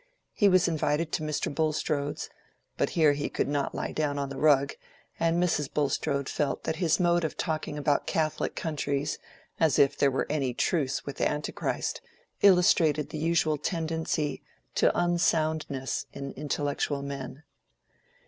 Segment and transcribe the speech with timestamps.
[0.33, 1.53] He was invited to Mr.
[1.53, 2.27] Bulstrode's;
[2.75, 4.73] but here he could not lie down on the rug,
[5.19, 5.71] and Mrs.
[5.71, 9.19] Bulstrode felt that his mode of talking about Catholic countries,
[9.59, 12.01] as if there were any truce with Antichrist,
[12.41, 14.41] illustrated the usual tendency
[14.73, 17.43] to unsoundness in intellectual men.